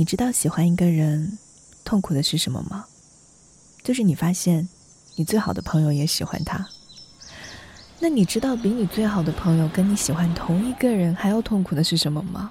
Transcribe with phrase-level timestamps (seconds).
[0.00, 1.36] 你知道喜欢一个人
[1.84, 2.86] 痛苦的是什么吗？
[3.82, 4.66] 就是你发现
[5.16, 6.66] 你最好的朋友也喜欢他。
[7.98, 12.50] 那你知道比你最好的朋友跟你喜欢同一个人还要痛苦的是什么吗？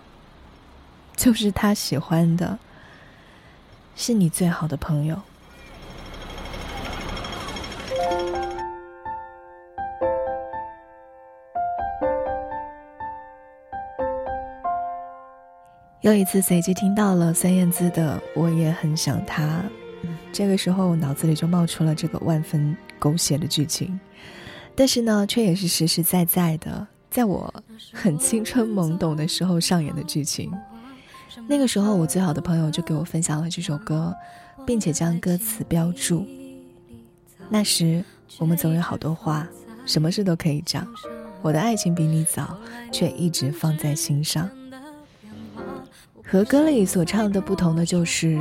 [1.15, 2.59] 就是他喜欢的
[3.95, 5.19] 是你最好的朋友。
[16.09, 19.61] 又一次随机听到了孙燕姿的《我也很想他》，
[20.33, 23.99] 这个时候脑子里就冒出了这个万分狗血的剧情，
[24.73, 27.53] 但是呢，却也是实实在在的，在我
[27.93, 30.51] 很青春懵懂的时候上演的剧情。
[31.47, 34.11] 那个时候，我最好的朋友就给我分享了这首歌，
[34.65, 36.25] 并且将歌词标注。
[37.49, 38.03] 那时
[38.39, 39.47] 我们总有好多话，
[39.85, 40.87] 什么事都可以讲。
[41.43, 42.57] 我的爱情比你早，
[42.91, 44.49] 却一直放在心上。
[46.31, 48.39] 和歌里所唱的不同的就是，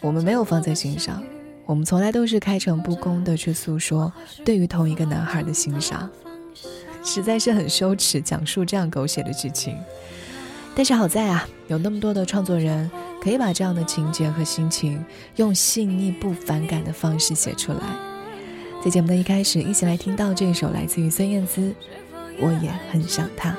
[0.00, 1.22] 我们没有放在心上，
[1.66, 4.10] 我们从来都是开诚布公的去诉说
[4.46, 6.08] 对于同一个男孩的欣赏，
[7.04, 9.76] 实在是很羞耻讲述这样狗血的剧情。
[10.74, 12.90] 但是好在啊，有那么多的创作人
[13.22, 15.04] 可以把这样的情节和心情
[15.36, 17.80] 用细腻不反感的方式写出来。
[18.82, 21.74] 在节目的一开始，一起来听到这首来自于孙燕姿，
[22.40, 23.54] 我也很想他。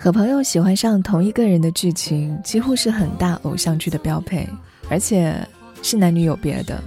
[0.00, 4.48] 和朋友喜欢上同一个人的剧情，几乎是很大偶像剧的标配，
[4.88, 5.34] 而且
[5.82, 6.80] 是男女有别的。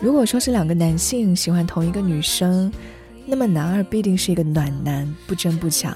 [0.00, 2.72] 如果说是两个男性喜欢同一个女生，
[3.24, 5.94] 那么男二必定是一个暖男，不争不抢；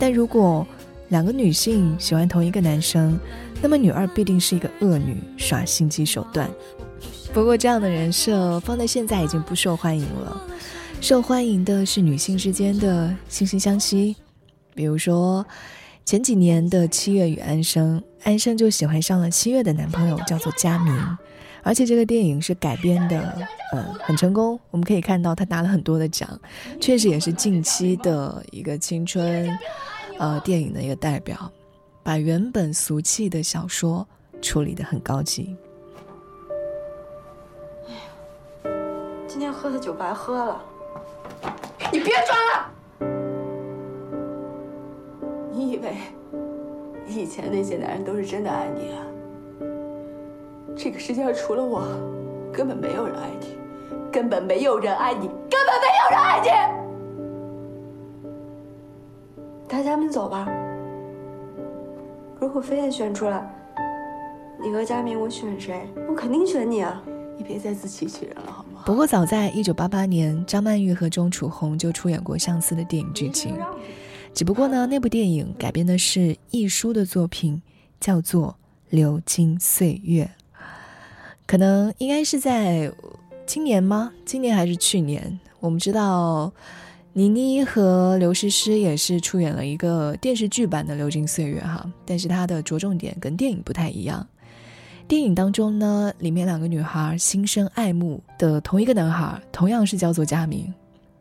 [0.00, 0.66] 但如果
[1.10, 3.16] 两个女性喜欢同一个男生，
[3.62, 6.50] 那么女二必定是一个恶女，耍心机手段。
[7.32, 10.42] 不过这样的人设放在现在已经不受欢迎了，
[11.00, 14.16] 受欢迎的是女性之间的惺惺相惜。
[14.78, 15.44] 比如说，
[16.04, 21.18] 前几年的七月与安生，安生就喜欢上了七月的男朋友，叫做佳明，
[21.64, 23.36] 而且这个电影是改编的，
[23.72, 24.56] 呃，很成功。
[24.70, 26.40] 我们可以看到他拿了很多的奖，
[26.80, 29.50] 确实也是近期的一个青春，
[30.16, 31.50] 呃，电影的一个代表，
[32.04, 34.06] 把原本俗气的小说
[34.40, 35.56] 处理的很高级。
[37.88, 38.70] 哎呀，
[39.26, 40.62] 今天喝的酒白喝了，
[41.92, 42.77] 你别装了。
[45.58, 45.96] 你以为
[47.08, 49.02] 以前那些男人都是真的爱你啊？
[50.76, 51.82] 这个世界上除了我，
[52.52, 53.58] 根本没有人爱你，
[54.12, 56.48] 根本没有人爱你，根本没有人爱你。
[59.66, 60.48] 带佳明走吧。
[62.38, 63.44] 如果非得选出来，
[64.62, 65.88] 你和佳明，我选谁？
[66.08, 67.02] 我肯定选你啊！
[67.36, 68.82] 你别再自欺欺人了，好吗？
[68.86, 73.56] 不过早在一九八八年，张曼玉和钟楚红就出演过相似的电影剧情。
[74.34, 77.60] 只不过呢，那部电影改编的是亦舒的作品，
[78.00, 78.50] 叫做
[78.90, 80.24] 《流金岁月》。
[81.46, 82.92] 可能应该是在
[83.46, 84.12] 今年吗？
[84.24, 85.40] 今年还是去年？
[85.60, 86.52] 我们知道，
[87.14, 94.24] 倪妮和刘诗诗也是出演了一个电视剧版的《流金岁月》哈，但是它的着重点跟电影不太一样。
[95.08, 100.72] 电影当中呢，里面两个女孩心生爱慕的同一个男孩，同样是叫做佳明。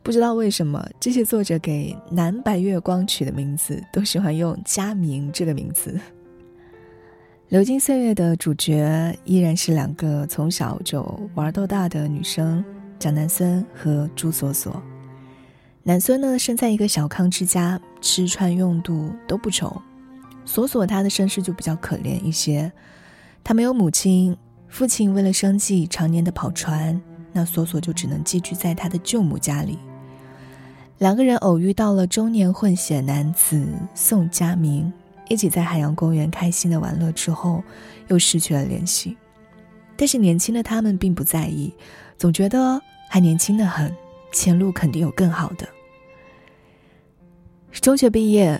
[0.07, 5.91] 不知道为什么，这些作者给南白月光取的名字都喜欢用佳明这个名字。
[7.49, 11.03] 《流金岁月》的主角依然是两个从小就
[11.35, 12.63] 玩到大的女生，
[12.97, 14.81] 蒋南孙和朱锁锁。
[15.83, 19.67] 南孙呢，生在一个小康之家，吃穿用度都不愁；
[20.45, 22.71] 锁锁她的身世就比较可怜一些，
[23.43, 24.37] 她没有母亲，
[24.69, 26.97] 父亲为了生计常年的跑船，
[27.33, 29.77] 那锁锁就只能寄居在他的舅母家里。
[30.97, 34.91] 两个人偶遇到了中年混血男子宋佳明，
[35.29, 37.63] 一起在海洋公园开心的玩乐之后，
[38.07, 39.15] 又失去了联系。
[39.95, 41.71] 但是年轻的他们并不在意，
[42.17, 43.95] 总觉得还年轻的很，
[44.31, 45.67] 前路肯定有更好的。
[47.73, 48.59] 中学毕业，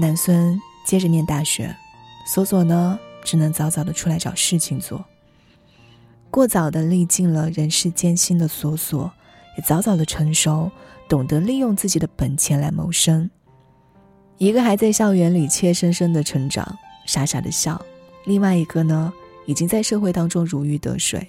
[0.00, 1.72] 南孙接着念大学，
[2.26, 5.04] 索索呢只能早早的出来找事情做。
[6.32, 9.12] 过早的历尽了人世艰辛的索索，
[9.56, 10.68] 也早早的成熟。
[11.08, 13.30] 懂得利用自己的本钱来谋生，
[14.38, 16.76] 一个还在校园里怯生生的成长，
[17.06, 17.80] 傻傻的笑；
[18.24, 19.12] 另外一个呢，
[19.44, 21.26] 已经在社会当中如鱼得水。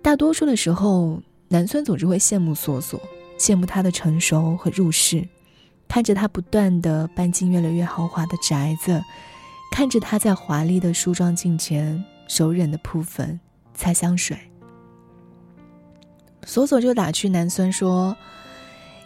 [0.00, 3.00] 大多数的时候，南孙总是会羡慕索索，
[3.38, 5.26] 羡慕他的成熟和入世，
[5.88, 9.02] 看着他不断的搬进越来越豪华的宅子，
[9.72, 13.38] 看着他在华丽的梳妆镜前手忍的扑粉、
[13.74, 14.38] 擦香水。
[16.44, 18.16] 索索就打趣南孙说：“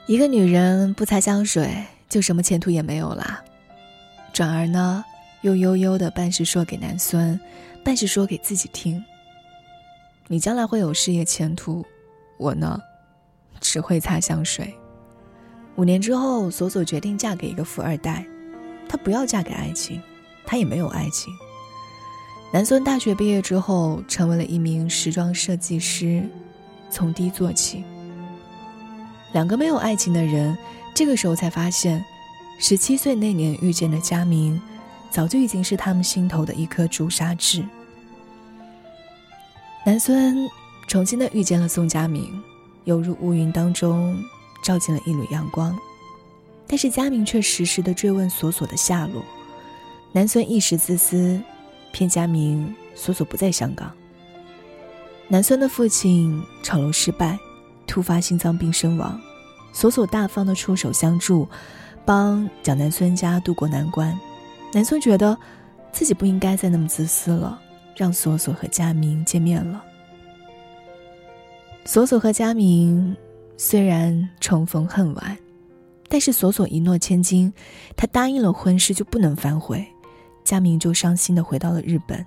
[0.07, 3.43] 一个女人不擦香水。”就什么前途也没有啦。
[4.33, 5.05] 转而呢，
[5.41, 7.39] 又悠悠的半是说给南孙，
[7.85, 9.05] 半是说给自己听。
[10.29, 11.85] 你将来会有事业前途，
[12.39, 12.81] 我呢，
[13.61, 14.73] 只会擦香水。
[15.75, 18.25] 五年之后，索索决定嫁给一个富二代，
[18.89, 20.01] 她不要嫁给爱情，
[20.47, 21.35] 她也没有爱情。
[22.53, 26.23] 南孙大学毕业之后，成为了一名时装设计师，
[26.91, 27.85] 从低做起。
[29.33, 30.57] 两个没有爱情的人。
[30.95, 32.03] 这个时候才发现，
[32.59, 34.59] 十七岁那年遇见的佳明，
[35.11, 37.63] 早就已经是他们心头的一颗朱砂痣。
[39.85, 40.49] 南孙
[40.89, 42.43] 重新的遇见了宋佳明，
[42.85, 44.19] 犹如乌云当中
[44.63, 45.79] 照进了一缕阳光，
[46.67, 49.23] 但是佳明却时时的追问索索的下落。
[50.13, 51.39] 南孙一时自私，
[51.93, 53.93] 骗佳明索索不在香港。
[55.29, 57.39] 南孙的父亲炒楼失败，
[57.87, 59.21] 突发心脏病身亡。
[59.73, 61.47] 索索大方的出手相助，
[62.05, 64.19] 帮蒋南孙家渡过难关。
[64.73, 65.37] 南孙觉得
[65.93, 67.61] 自己不应该再那么自私了，
[67.97, 69.85] 让索索和佳明见面了。
[71.85, 73.15] 索索和佳明
[73.57, 75.37] 虽然重逢恨晚，
[76.09, 77.53] 但是索索一诺千金，
[77.97, 79.85] 他答应了婚事就不能反悔。
[80.45, 82.25] 佳明就伤心的回到了日本，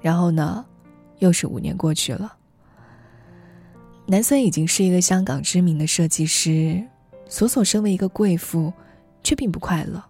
[0.00, 0.64] 然后呢，
[1.20, 2.36] 又是五年过去了。
[4.06, 6.82] 南孙已经是一个香港知名的设计师，
[7.28, 8.72] 索索身为一个贵妇，
[9.22, 10.02] 却并不快乐。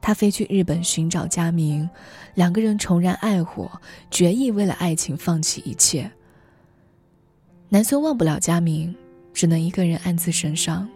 [0.00, 1.90] 他飞去日本寻找佳明，
[2.34, 3.70] 两个人重燃爱火，
[4.10, 6.10] 决意为了爱情放弃一切。
[7.68, 8.94] 南孙忘不了佳明，
[9.34, 10.88] 只能一个人暗自神伤。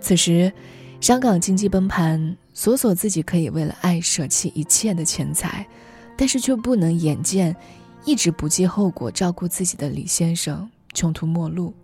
[0.00, 0.52] 此时，
[1.00, 5.66] 香港经济崩盘，索索自己可以为了爱舍弃一切的钱财，
[6.16, 7.54] 但是却不能眼见
[8.06, 10.66] 一直不计后果照顾自己的李先生。
[10.94, 11.74] 穷途末路。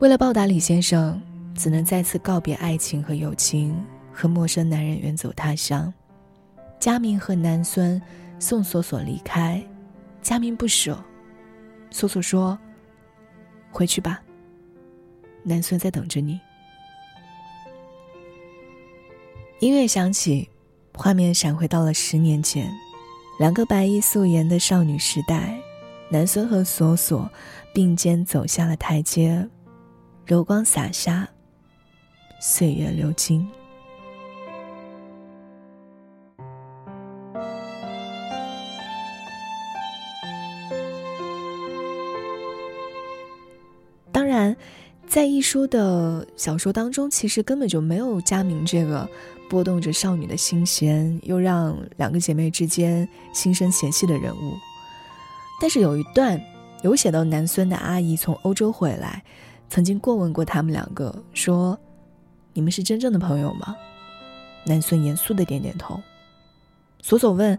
[0.00, 1.22] 为了报答李先生，
[1.54, 3.80] 只能再次告别爱情和友情，
[4.12, 5.94] 和陌生男人远走他乡。
[6.80, 8.02] 佳明和南孙
[8.40, 9.64] 送索索离开，
[10.20, 10.98] 佳明不舍。
[11.92, 12.58] 索索说
[13.70, 14.20] ：“回去吧，
[15.44, 16.40] 南孙在等着你。”
[19.60, 20.50] 音乐响起，
[20.94, 22.74] 画面闪回到了十年前，
[23.38, 25.58] 两个白衣素颜的少女时代。
[26.10, 27.28] 南孙和索索
[27.72, 29.48] 并肩走下了台阶，
[30.24, 31.26] 柔光洒下，
[32.40, 33.44] 岁月流金。
[44.12, 44.54] 当然，
[45.08, 49.08] 在一书的小说当中，其实根本就没有佳明这个
[49.48, 54.54] 拨动着少女的心弦，又让两个姐妹之间心生嫌隙的人物。
[55.60, 56.40] 但是有一段
[56.82, 59.22] 有写到南孙的阿姨从欧洲回来，
[59.68, 61.78] 曾经过问过他们两个，说
[62.52, 63.76] ：“你们是真正的朋友吗？”
[64.66, 66.00] 南孙严肃的点点头。
[67.00, 67.58] 索索问：“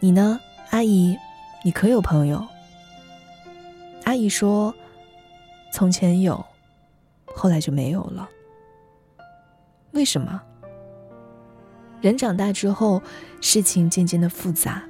[0.00, 1.16] 你呢，阿姨？
[1.64, 2.44] 你可有朋友？”
[4.04, 4.74] 阿姨说
[5.72, 6.44] ：“从前有，
[7.34, 8.28] 后来就没有了。
[9.92, 10.42] 为什么？
[12.02, 13.02] 人长大之后，
[13.40, 14.82] 事情渐渐的复杂。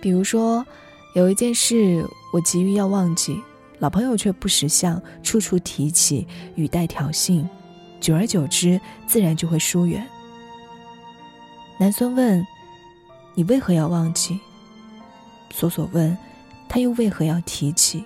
[0.00, 0.66] 比如说。”
[1.14, 3.40] 有一件事，我急于要忘记，
[3.78, 6.26] 老朋友却不识相，处处提起，
[6.56, 7.48] 语带挑衅，
[8.00, 10.04] 久而久之，自然就会疏远。
[11.78, 12.44] 南孙问
[13.36, 14.40] ：“你为何要忘记？”
[15.54, 16.18] 索索问
[16.68, 18.02] ：“他又为何要提起？”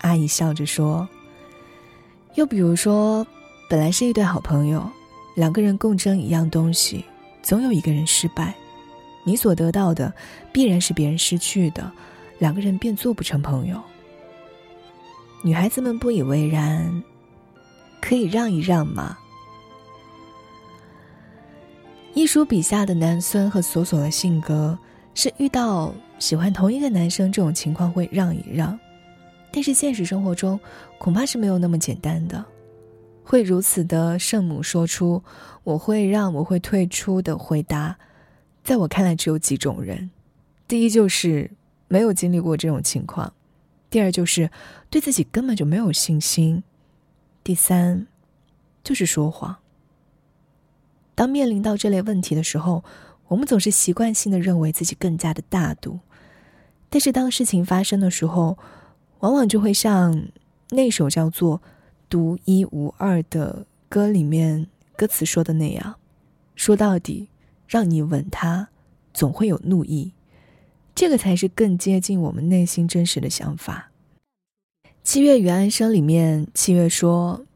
[0.00, 1.06] 阿姨笑着说
[2.36, 3.26] ：“又比如说，
[3.72, 4.86] 本来是一对好朋友，
[5.34, 7.02] 两个人共争一样东西，
[7.42, 8.52] 总有一个人失败。”
[9.24, 10.12] 你所得到的，
[10.52, 11.90] 必然是别人失去的，
[12.38, 13.80] 两个人便做不成朋友。
[15.42, 17.02] 女孩子们不以为然，
[17.98, 19.16] 可以让一让吗？
[22.12, 24.78] 一书笔下的南孙和索索的性格
[25.14, 28.78] 是遇到喜欢同一个男生这种情况会让一让，
[29.50, 30.60] 但是现实生活中
[30.98, 32.44] 恐怕是没有那么简单的，
[33.24, 35.22] 会如此的圣母说出
[35.64, 37.98] “我会让，我会退出”的回答。
[38.64, 40.10] 在我看来，只有几种人：
[40.68, 41.50] 第一就是
[41.88, 43.32] 没有经历过这种情况；
[43.90, 44.50] 第二就是
[44.90, 46.62] 对自己根本就没有信心；
[47.42, 48.06] 第三
[48.84, 49.56] 就是说谎。
[51.14, 52.82] 当面临到这类问题的时候，
[53.28, 56.00] 我们总是习惯性的认为自己更加的大度，
[56.88, 58.58] 但是当事情发生的时候，
[59.20, 60.28] 往往就会像
[60.70, 61.58] 那首叫做
[62.12, 64.66] 《独一无二》的歌里面
[64.98, 65.98] 歌词说的那样，
[66.54, 67.30] 说到底，
[67.66, 68.68] 让你吻他，
[69.14, 70.12] 总会有怒意，
[70.94, 73.92] 这个才是更接近我们内心真实的想法。
[75.02, 77.46] 《七月与安生》里面，七月说：“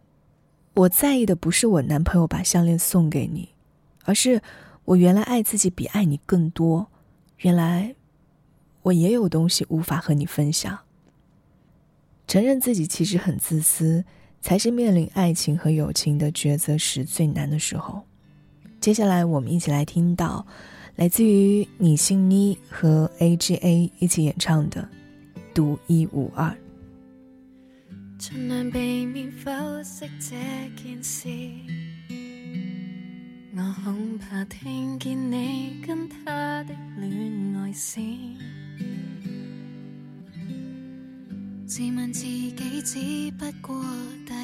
[0.73, 3.51] 我在意的不是我男朋友把项链送给你，
[4.05, 4.41] 而是
[4.87, 6.87] 我原来爱自己比爱你更多，
[7.41, 7.95] 原来
[8.85, 10.79] 我也有东西无法和你分享。”
[12.27, 14.07] 承认自己其实很自私，
[14.47, 18.01] 才是面临爱情和友情的抉择时最难的时候。
[18.81, 20.47] 接下来，我们一起来听到
[20.95, 24.89] 来自于你心妮和 A G A 一起演唱的
[25.53, 26.49] 《独一无二》。
[28.21, 30.37] 尽量避免剖析这
[30.81, 31.29] 件事，
[33.57, 38.01] 我恐怕听见你跟他的恋爱史。
[41.77, 43.85] 自问自己只不过
[44.25, 44.41] 第二，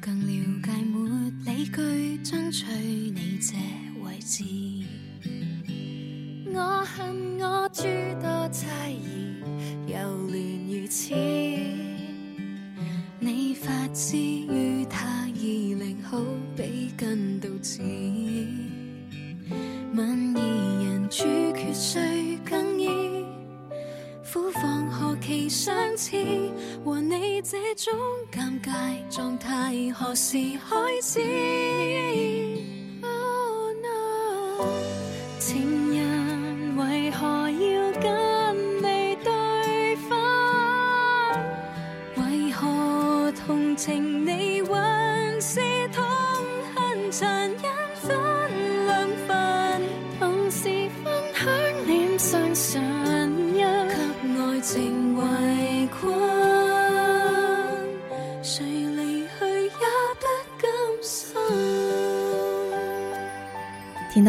[0.00, 0.32] 更了
[0.64, 3.52] 解没理据争取你这
[4.02, 4.42] 位置。
[6.54, 8.29] 我恨我注定
[25.20, 26.16] 其相似，
[26.84, 27.94] 和你这种
[28.32, 28.70] 尴尬
[29.08, 30.36] 状态何时
[30.68, 32.39] 开始？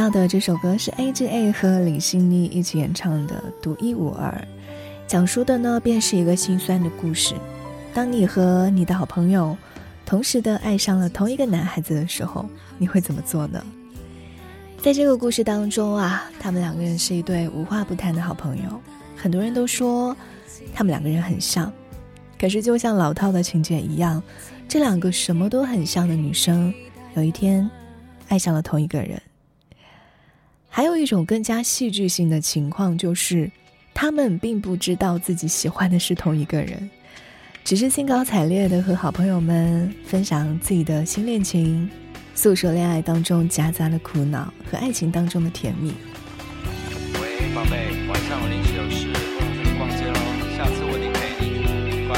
[0.01, 4.31] 到的这首歌是 A G A 和李心妮一起演唱的《独一无二》，
[5.05, 7.35] 讲述的呢便是一个心酸的故事。
[7.93, 9.55] 当你和你的好朋友
[10.03, 13.63] 同时的爱上了同一个男孩子的时候，你会怎么做呢？
[14.81, 18.81] 在这个故事当中啊，他们两个人是一对无话不谈的好朋友，
[19.15, 20.17] 很多人都说。
[20.73, 21.71] 他们两个人很像，
[22.39, 24.21] 可是就像老套的情节一样，
[24.67, 26.73] 这两个什么都很像的女生，
[27.13, 27.69] 有一天
[28.29, 29.21] 爱上了同一个人。
[30.73, 33.51] 还有一种更加戏剧性的情况，就是
[33.93, 36.89] 他们并不知道自己喜欢的是同一个人，
[37.61, 41.89] 只是兴高采烈的和好朋友们分享自己的新恋情，
[42.33, 45.93] 诉说恋爱当中夹杂的苦恼和爱情当中的甜蜜。
[47.15, 49.09] 喂，宝贝，晚上我临时有事。
[49.11, 50.19] 我去逛街喽，
[50.57, 52.17] 下次我一定陪你，乖，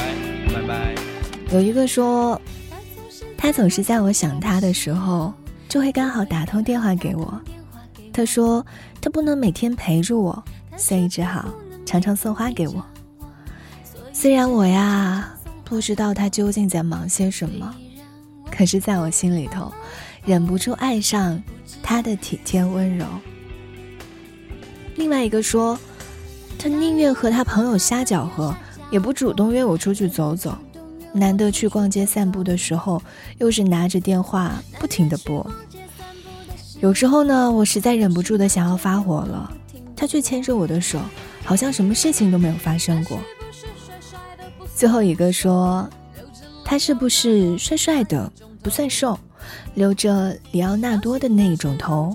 [0.53, 0.95] 拜拜
[1.51, 2.39] 有一个说，
[3.35, 5.33] 他总是在我想他的时候，
[5.67, 7.41] 就会刚好打通电话给我。
[8.13, 8.65] 他说
[9.01, 10.43] 他不能每天陪着我，
[10.77, 11.51] 所以只好
[11.85, 12.85] 常常送花给我。
[14.13, 15.33] 虽然我呀
[15.65, 17.73] 不知道他究竟在忙些什么，
[18.51, 19.73] 可是在我心里头，
[20.23, 21.41] 忍不住爱上
[21.81, 23.05] 他的体贴温柔。
[24.95, 25.77] 另外一个说，
[26.59, 28.55] 他宁愿和他朋友瞎搅和，
[28.91, 30.55] 也不主动约我出去走走。
[31.11, 33.01] 难得去逛街散步的时候，
[33.39, 35.45] 又是拿着电话不停的拨。
[36.83, 39.49] 有时候呢，我实在忍不住的想要发火了，
[39.95, 40.99] 他却牵着我的手，
[41.45, 43.17] 好像什么事情都没有发生过。
[44.75, 45.89] 最后一个说，
[46.65, 48.29] 他是不是帅帅的，
[48.61, 49.17] 不算瘦，
[49.75, 52.13] 留着里奥纳多的那一种头。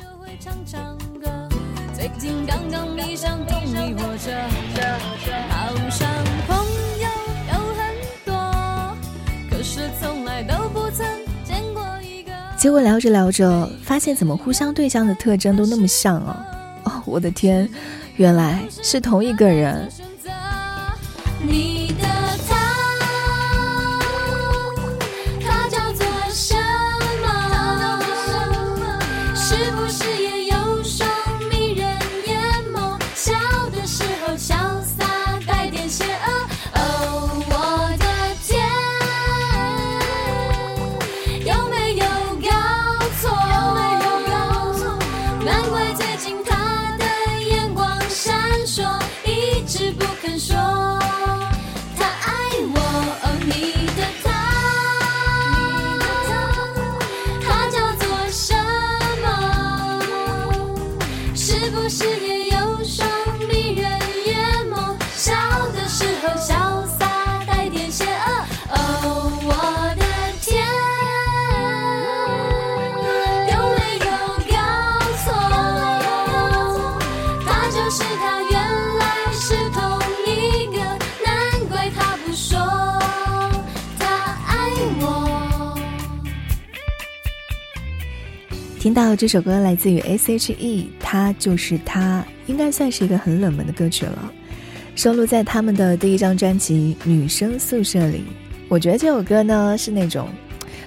[12.58, 16.44] 结果聊着聊着，发现怎么互相对象的特征都那么像啊！
[16.82, 17.70] 哦，我的天，
[18.16, 19.88] 原来是同一个人。
[21.40, 21.77] 你
[88.98, 94.32] 到这首歌来自于 S.H.E，他就是他，应该算是一个很冷门的歌曲了，
[94.96, 98.24] 收录在他们的第一张专辑《女生宿舍》里。
[98.68, 100.28] 我觉得这首歌呢是那种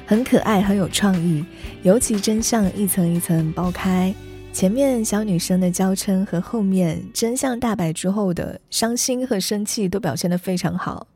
[0.05, 1.45] 很可爱、很有创意，
[1.83, 4.13] 尤其真相一层一层剥开，
[4.51, 11.07] 前面小女生的娇嗔和后面真相大白之后的伤心和生气都表现得非常好。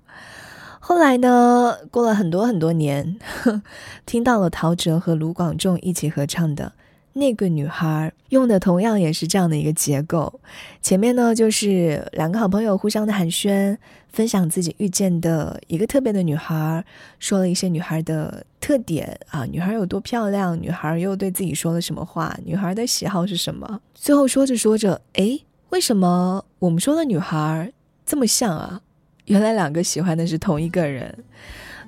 [0.79, 3.17] 后来呢，过了很多很多年，
[4.07, 6.71] 听到了陶喆和卢广仲一起合唱的
[7.17, 10.41] 那个女孩，用的同样也是这样的一个结构。
[10.81, 13.77] 前面呢，就是两个好朋友互相的寒暄，
[14.10, 16.84] 分享自己遇见的一个特别的女孩，
[17.17, 23.79] 说了一些女孩的特点啊，女孩有多漂亮，女孩又对自己说了什么话，女孩的喜好是什么。
[23.93, 27.72] 最后说着说着，诶，为什么我们说的女孩
[28.05, 28.81] 这么像啊？
[29.27, 31.24] 原来两个喜欢的是同一个人，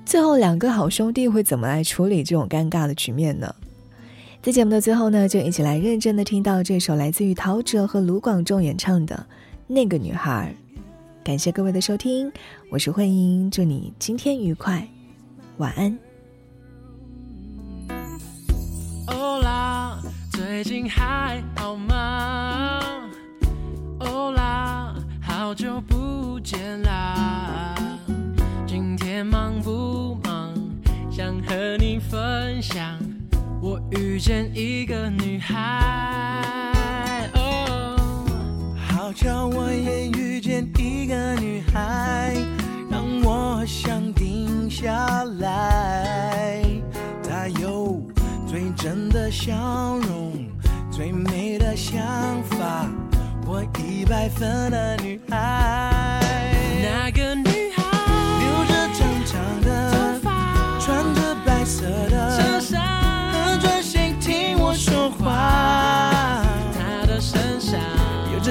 [0.06, 3.54] 最后两个好兄弟会怎么来处理这种尴尬的局面呢？
[4.48, 9.14] 在节目的最后呢，就一起来认真的听到这首来自于陶喆和卢广仲演唱的
[9.66, 10.54] 《那个女孩》。
[11.22, 12.32] 感谢各位的收听，
[12.70, 14.88] 我是慧英，祝你今天愉快，
[15.58, 15.98] 晚安。
[19.08, 19.98] 欧啦，
[20.32, 22.80] 最近还好吗？
[23.98, 27.74] 欧啦，好久不见啦！
[28.66, 30.54] 今天忙不忙？
[31.10, 32.97] 想和你分享，
[34.18, 35.54] 遇见一个女孩。
[37.34, 38.26] 哦，
[38.74, 42.34] 好巧，我也遇见一个女孩，
[42.90, 46.64] 让我想停下来。
[47.22, 48.02] 她有
[48.44, 49.54] 最真的笑
[49.98, 50.32] 容，
[50.90, 52.02] 最美的想
[52.42, 52.88] 法，
[53.46, 56.07] 我一百分的女孩。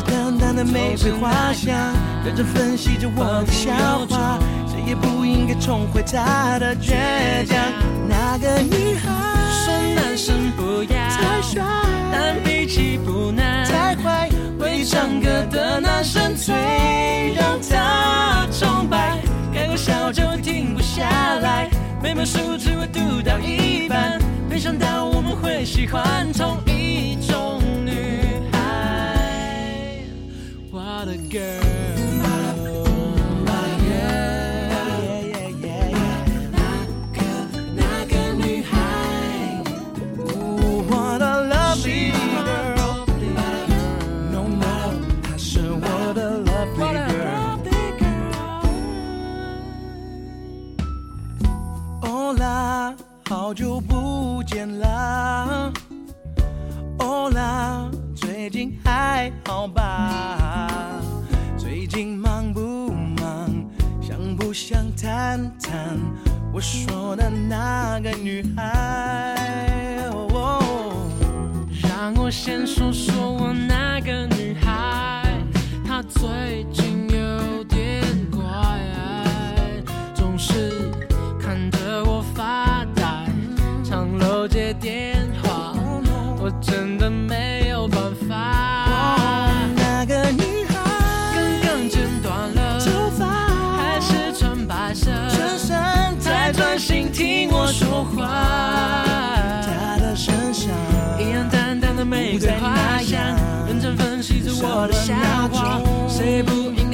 [0.02, 1.76] 淡淡的玫瑰花香，
[2.24, 3.74] 认真分析着我的笑
[4.10, 7.58] 话，谁也不应该重回她的倔强。
[8.08, 9.10] 那个女孩
[9.66, 11.64] 说男生不要太帅
[12.12, 14.30] 但脾气不难，太坏，
[14.60, 16.54] 会唱歌的男生最
[17.34, 19.20] 让他崇拜，
[19.54, 21.04] 开个笑就停不下
[21.42, 21.70] 来，
[22.02, 27.62] 每本书只会读到一半，没想到我们会喜欢同一种
[30.98, 31.97] What a girl！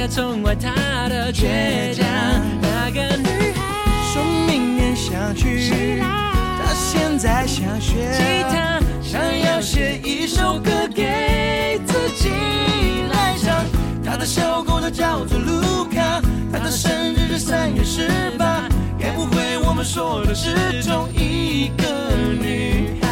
[0.05, 2.05] 不应该宠爱她的倔强？
[2.61, 3.61] 那个女孩，
[4.13, 12.29] 说明年想去，她现在想学吉他，想要写一首歌给自己
[13.11, 13.65] 来唱。
[14.03, 18.67] 她的小狗都叫做卢卡，她的生日是三月十八，
[18.99, 21.85] 该不会我们说的是同一个
[22.41, 23.07] 女孩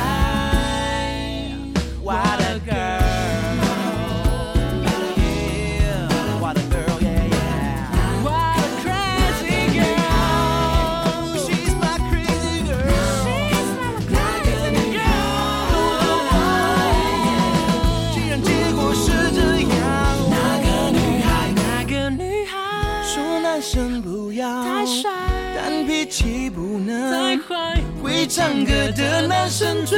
[28.11, 29.97] 会唱歌的男生最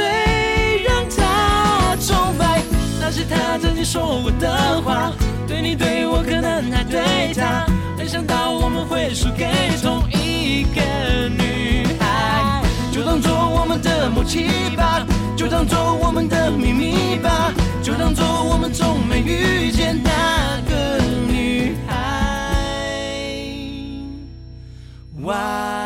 [0.84, 2.62] 让她崇拜。
[3.00, 5.12] 那是她曾经说过的话，
[5.48, 7.66] 对你对我可能还对她，
[7.98, 9.50] 没想到我们会输给
[9.82, 12.62] 同一个女孩。
[12.92, 15.04] 就当做我们的默契吧，
[15.36, 21.92] 就当做我们的秘密吧，就当做我们从没遇见那个女孩。
[25.20, 25.83] Why?